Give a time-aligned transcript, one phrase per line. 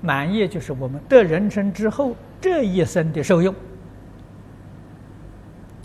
[0.00, 3.54] 满业就是我们得人生之后这一生的受用。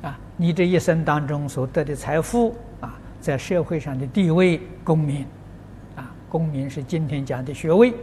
[0.01, 5.25] 啊，你这一生当中所得的财富啊，在社会上的地位、功名，
[5.95, 7.93] 啊，功名是今天讲的学位，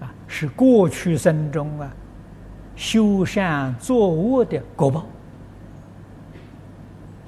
[0.00, 1.92] 啊，是过去生中啊
[2.74, 5.06] 修善作恶的果报。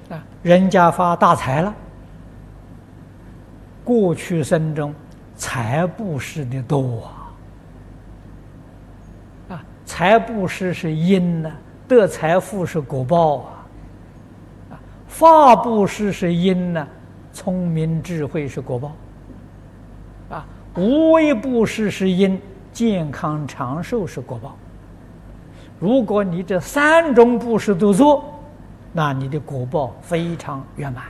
[0.09, 1.73] 啊，人家发大财了，
[3.85, 4.93] 过去生中
[5.41, 7.09] 财布施的多啊。
[9.49, 11.51] 啊财布施是因呢，
[11.87, 13.65] 得财富是果报啊。
[14.69, 16.87] 啊，法布施是因呢，
[17.33, 18.91] 聪明智慧是果报。
[20.29, 20.45] 啊，
[20.77, 22.39] 无为布施是因，
[22.71, 24.55] 健康长寿是果报。
[25.79, 28.23] 如果你这三种布施都做，
[28.93, 31.05] 那你的果报非常圆满。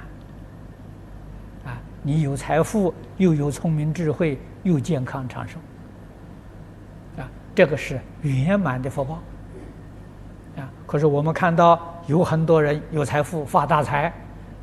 [2.03, 5.59] 你有财富，又有聪明智慧，又健康长寿。
[7.17, 9.19] 啊这个是圆满的福报
[10.55, 10.69] 啊！
[10.87, 14.11] 可是我们看到有很多人有财富发大财，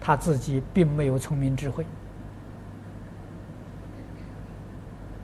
[0.01, 1.87] 他自己并没有聪明智慧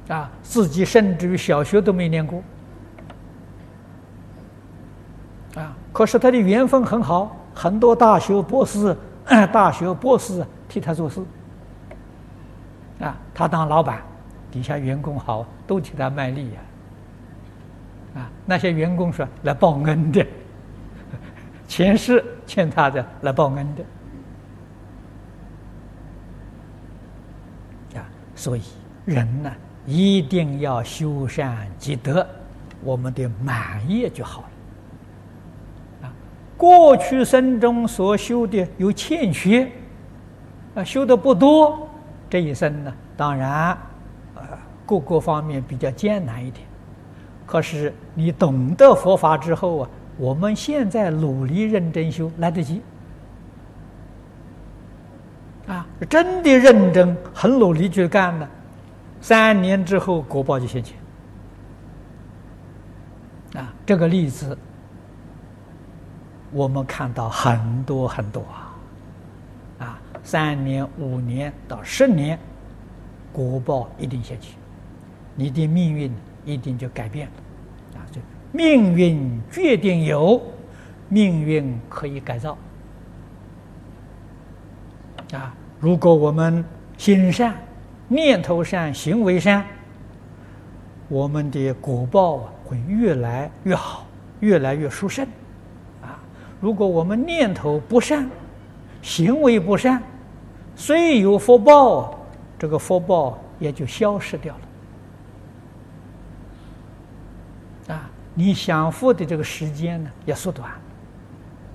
[0.09, 2.43] 啊，自己甚至于小学都没念过
[5.57, 5.75] 啊！
[5.91, 8.95] 可是他的缘分很好，很多大学博士、
[9.51, 11.21] 大学博士替他做事
[13.05, 14.03] 啊，他当老板，
[14.51, 16.61] 底下员工好，都替他卖力呀。
[18.17, 20.25] 啊，那些员工说来报恩的，
[21.67, 23.85] 前世欠他的来报恩的，
[27.99, 28.63] 啊，所以
[29.05, 29.53] 人呢
[29.85, 32.25] 一定要修善积德，
[32.83, 36.07] 我们的满业就好了。
[36.07, 36.13] 啊，
[36.57, 39.69] 过去生中所修的有欠缺，
[40.77, 41.89] 啊，修的不多，
[42.29, 43.79] 这一生呢，当然，啊，
[44.85, 46.67] 各个方面比较艰难一点。
[47.47, 52.83] 可是你懂得佛法之后啊，我们现在努力认真修来得及
[55.67, 55.87] 啊！
[56.09, 58.49] 真的认真、很努力去干呢，
[59.21, 60.97] 三年之后果报就现前
[63.55, 63.73] 啊！
[63.87, 64.57] 这个例子
[66.51, 68.64] 我们看到很多很多啊！
[70.25, 72.37] 三年、五年到十年，
[73.33, 74.53] 果报一定现前，
[75.37, 76.11] 你的命运。
[76.47, 78.21] 一定就改变了，啊，就
[78.53, 80.39] 命运决定有，
[81.09, 82.55] 命运可以改造，
[85.33, 86.63] 啊，如果我们
[86.99, 87.55] 心善、
[88.09, 89.65] 念头善、行为善，
[91.09, 94.07] 我们的果报啊会越来越好，
[94.41, 95.27] 越来越殊胜，
[96.03, 96.21] 啊，
[96.61, 98.29] 如果我们念头不善、
[99.01, 100.03] 行为不善，
[100.77, 102.19] 虽有福报，
[102.59, 104.61] 这个福报也就消失掉了。
[107.95, 110.69] 啊你享福的这个时间呢，也缩短，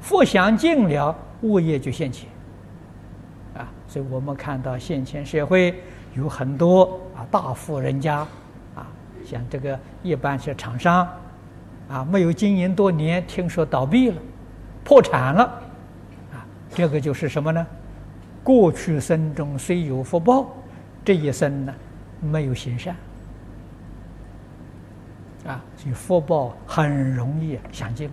[0.02, 2.28] 福享尽了，物业就现前，
[3.56, 5.82] 啊，所以我们看到现前社会
[6.16, 8.28] 有很多啊大富人家，
[8.76, 8.86] 啊，
[9.26, 11.08] 像这个一般是厂商，
[11.88, 14.18] 啊，没有经营多年，听说倒闭了，
[14.84, 15.44] 破产了，
[16.34, 16.44] 啊，
[16.76, 17.66] 这个就是什么呢？
[18.44, 20.50] 过去生中虽有福报，
[21.04, 21.74] 这一生呢，
[22.22, 22.96] 没有行善。
[25.46, 28.10] 啊，所以福报很容易享尽，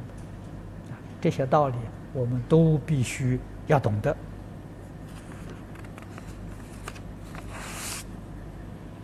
[1.20, 1.74] 这些道理
[2.12, 4.16] 我们都必须要懂得。